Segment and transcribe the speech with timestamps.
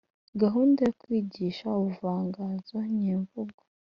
[0.41, 3.61] gahunda yo kwigisha ubuvanganzo nyemvugo